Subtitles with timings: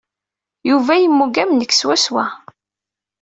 [0.69, 2.25] Yuba yemmug am nekk swaswa.